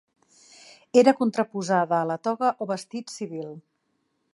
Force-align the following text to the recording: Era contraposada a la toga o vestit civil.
Era 1.01 1.13
contraposada 1.19 2.01
a 2.01 2.09
la 2.13 2.19
toga 2.29 2.53
o 2.67 2.71
vestit 2.75 3.19
civil. 3.19 3.55